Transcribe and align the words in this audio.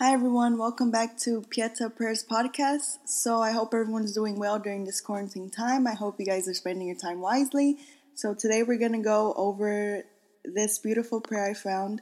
Hi, 0.00 0.12
everyone. 0.12 0.58
Welcome 0.58 0.92
back 0.92 1.18
to 1.22 1.42
Pieta 1.50 1.90
Prayers 1.90 2.24
Podcast. 2.24 2.98
So, 3.04 3.42
I 3.42 3.50
hope 3.50 3.74
everyone's 3.74 4.14
doing 4.14 4.38
well 4.38 4.60
during 4.60 4.84
this 4.84 5.00
quarantine 5.00 5.50
time. 5.50 5.88
I 5.88 5.94
hope 5.94 6.20
you 6.20 6.24
guys 6.24 6.46
are 6.46 6.54
spending 6.54 6.86
your 6.86 6.96
time 6.96 7.20
wisely. 7.20 7.78
So, 8.14 8.32
today 8.32 8.62
we're 8.62 8.78
going 8.78 8.92
to 8.92 9.02
go 9.02 9.34
over 9.36 10.04
this 10.44 10.78
beautiful 10.78 11.20
prayer 11.20 11.50
I 11.50 11.54
found. 11.54 12.00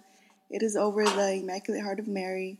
It 0.50 0.62
is 0.62 0.76
over 0.76 1.04
the 1.04 1.40
Immaculate 1.42 1.84
Heart 1.84 2.00
of 2.00 2.06
Mary. 2.06 2.58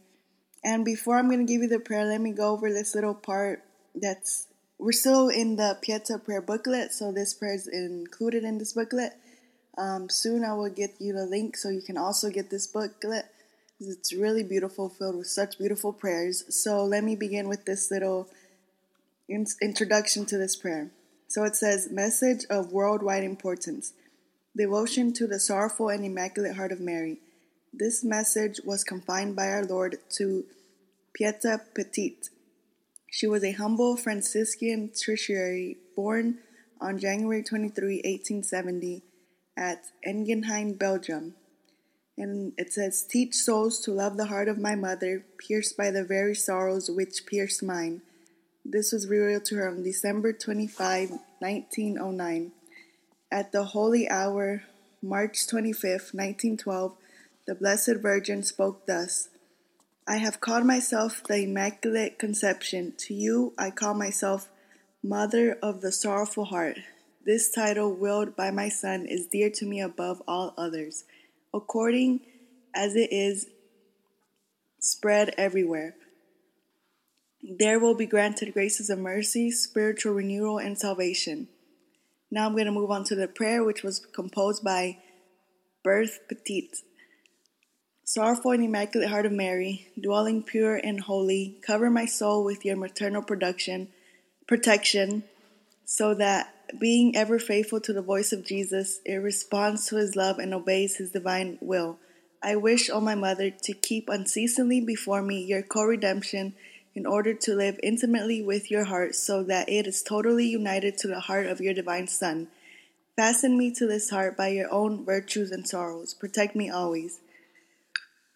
And 0.64 0.86
before 0.86 1.18
I'm 1.18 1.28
going 1.28 1.46
to 1.46 1.52
give 1.52 1.60
you 1.60 1.68
the 1.68 1.80
prayer, 1.80 2.06
let 2.06 2.22
me 2.22 2.32
go 2.32 2.52
over 2.52 2.72
this 2.72 2.94
little 2.94 3.12
part 3.12 3.62
that's 3.94 4.48
we're 4.78 4.92
still 4.92 5.28
in 5.28 5.56
the 5.56 5.76
Pieta 5.82 6.18
prayer 6.18 6.40
booklet, 6.40 6.92
so 6.92 7.12
this 7.12 7.34
prayer 7.34 7.56
is 7.56 7.68
included 7.68 8.42
in 8.42 8.56
this 8.56 8.72
booklet. 8.72 9.12
Um, 9.76 10.08
soon 10.08 10.46
I 10.46 10.54
will 10.54 10.70
get 10.70 10.94
you 10.98 11.12
the 11.12 11.26
link 11.26 11.58
so 11.58 11.68
you 11.68 11.82
can 11.82 11.98
also 11.98 12.30
get 12.30 12.48
this 12.48 12.66
booklet. 12.66 13.26
It's 13.78 14.14
really 14.14 14.42
beautiful, 14.42 14.88
filled 14.88 15.16
with 15.16 15.26
such 15.26 15.58
beautiful 15.58 15.92
prayers. 15.92 16.44
So 16.48 16.82
let 16.84 17.04
me 17.04 17.14
begin 17.14 17.46
with 17.46 17.66
this 17.66 17.90
little 17.90 18.28
in- 19.28 19.46
introduction 19.60 20.24
to 20.26 20.38
this 20.38 20.56
prayer. 20.56 20.90
So 21.28 21.44
it 21.44 21.56
says, 21.56 21.90
Message 21.90 22.46
of 22.48 22.72
worldwide 22.72 23.24
importance 23.24 23.92
Devotion 24.56 25.12
to 25.12 25.26
the 25.26 25.38
sorrowful 25.38 25.90
and 25.90 26.02
immaculate 26.06 26.56
heart 26.56 26.72
of 26.72 26.80
Mary. 26.80 27.18
This 27.74 28.02
message 28.02 28.60
was 28.64 28.82
confined 28.82 29.36
by 29.36 29.48
our 29.48 29.64
Lord 29.64 29.98
to 30.16 30.46
Berthe 31.12 31.60
Petit. 31.74 32.16
She 33.10 33.26
was 33.26 33.44
a 33.44 33.52
humble 33.52 33.98
Franciscan 33.98 34.88
tertiary 34.88 35.76
born 35.94 36.38
on 36.80 36.98
January 36.98 37.42
23, 37.42 37.96
1870, 37.96 39.02
at 39.58 39.84
Engenheim, 40.02 40.72
Belgium 40.72 41.34
and 42.18 42.52
it 42.56 42.72
says, 42.72 43.02
Teach 43.02 43.34
souls 43.34 43.78
to 43.80 43.92
love 43.92 44.16
the 44.16 44.26
heart 44.26 44.48
of 44.48 44.58
my 44.58 44.74
mother, 44.74 45.24
pierced 45.38 45.76
by 45.76 45.90
the 45.90 46.04
very 46.04 46.34
sorrows 46.34 46.90
which 46.90 47.26
pierced 47.26 47.62
mine. 47.62 48.02
This 48.64 48.92
was 48.92 49.06
revealed 49.06 49.44
to 49.46 49.56
her 49.56 49.68
on 49.68 49.82
December 49.82 50.32
25, 50.32 51.10
1909. 51.38 52.52
At 53.30 53.52
the 53.52 53.64
holy 53.64 54.08
hour, 54.08 54.62
March 55.02 55.46
25, 55.46 56.12
1912, 56.12 56.96
the 57.46 57.54
Blessed 57.54 57.96
Virgin 58.00 58.42
spoke 58.42 58.86
thus 58.86 59.28
I 60.08 60.18
have 60.18 60.40
called 60.40 60.64
myself 60.64 61.22
the 61.24 61.42
Immaculate 61.42 62.18
Conception. 62.18 62.94
To 62.98 63.14
you, 63.14 63.52
I 63.58 63.70
call 63.70 63.94
myself 63.94 64.48
Mother 65.02 65.58
of 65.62 65.80
the 65.80 65.90
Sorrowful 65.90 66.46
Heart. 66.46 66.78
This 67.24 67.50
title, 67.50 67.92
willed 67.92 68.36
by 68.36 68.52
my 68.52 68.68
Son, 68.68 69.04
is 69.04 69.26
dear 69.26 69.50
to 69.50 69.66
me 69.66 69.80
above 69.80 70.22
all 70.28 70.54
others 70.56 71.04
according 71.56 72.20
as 72.74 72.94
it 72.94 73.12
is 73.12 73.46
spread 74.78 75.34
everywhere. 75.36 75.94
There 77.42 77.78
will 77.78 77.94
be 77.94 78.06
granted 78.06 78.52
graces 78.52 78.90
of 78.90 78.98
mercy, 78.98 79.50
spiritual 79.50 80.14
renewal, 80.14 80.58
and 80.58 80.78
salvation. 80.78 81.48
Now 82.30 82.46
I'm 82.46 82.52
going 82.52 82.66
to 82.66 82.72
move 82.72 82.90
on 82.90 83.04
to 83.04 83.14
the 83.14 83.28
prayer, 83.28 83.62
which 83.64 83.82
was 83.82 84.00
composed 84.00 84.64
by 84.64 84.98
Berthe 85.84 86.18
Petit. 86.28 86.70
Sorrowful 88.04 88.52
and 88.52 88.64
Immaculate 88.64 89.10
Heart 89.10 89.26
of 89.26 89.32
Mary, 89.32 89.88
dwelling 90.00 90.42
pure 90.42 90.76
and 90.76 91.00
holy, 91.00 91.58
cover 91.62 91.90
my 91.90 92.06
soul 92.06 92.44
with 92.44 92.64
your 92.64 92.76
maternal 92.76 93.22
production, 93.22 93.88
protection, 94.46 95.24
so 95.84 96.14
that 96.14 96.54
being 96.78 97.16
ever 97.16 97.38
faithful 97.38 97.80
to 97.80 97.92
the 97.92 98.02
voice 98.02 98.32
of 98.32 98.44
Jesus, 98.44 99.00
it 99.04 99.16
responds 99.16 99.86
to 99.86 99.96
his 99.96 100.16
love 100.16 100.38
and 100.38 100.52
obeys 100.52 100.96
his 100.96 101.10
divine 101.10 101.58
will. 101.60 101.98
I 102.42 102.56
wish, 102.56 102.90
O 102.90 103.00
my 103.00 103.14
mother, 103.14 103.50
to 103.50 103.72
keep 103.72 104.08
unceasingly 104.08 104.80
before 104.80 105.22
me 105.22 105.42
your 105.42 105.62
co 105.62 105.82
redemption 105.84 106.54
in 106.94 107.06
order 107.06 107.34
to 107.34 107.54
live 107.54 107.78
intimately 107.82 108.42
with 108.42 108.70
your 108.70 108.84
heart 108.84 109.14
so 109.14 109.42
that 109.44 109.68
it 109.68 109.86
is 109.86 110.02
totally 110.02 110.46
united 110.46 110.96
to 110.98 111.08
the 111.08 111.20
heart 111.20 111.46
of 111.46 111.60
your 111.60 111.74
divine 111.74 112.08
Son. 112.08 112.48
Fasten 113.16 113.56
me 113.56 113.70
to 113.72 113.86
this 113.86 114.10
heart 114.10 114.36
by 114.36 114.48
your 114.48 114.70
own 114.72 115.04
virtues 115.04 115.50
and 115.50 115.66
sorrows. 115.66 116.14
Protect 116.14 116.54
me 116.54 116.70
always. 116.70 117.20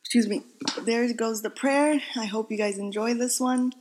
Excuse 0.00 0.26
me. 0.26 0.42
There 0.82 1.12
goes 1.12 1.42
the 1.42 1.50
prayer. 1.50 2.00
I 2.16 2.24
hope 2.24 2.50
you 2.50 2.58
guys 2.58 2.78
enjoy 2.78 3.14
this 3.14 3.38
one. 3.38 3.72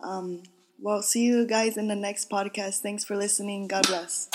Um, 0.00 0.42
well, 0.80 1.02
see 1.02 1.24
you 1.24 1.46
guys 1.46 1.76
in 1.76 1.88
the 1.88 1.96
next 1.96 2.30
podcast. 2.30 2.80
Thanks 2.80 3.04
for 3.04 3.16
listening. 3.16 3.68
God 3.68 3.86
bless. 3.86 4.28